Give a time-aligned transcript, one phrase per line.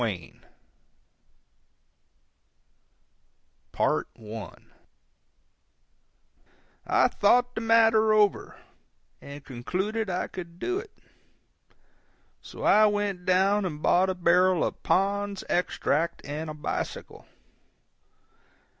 [0.01, 0.33] I
[6.87, 8.57] I thought the matter over,
[9.21, 10.89] and concluded I could do it.
[12.41, 17.27] So I went down and bought a barrel of Pond's Extract and a bicycle.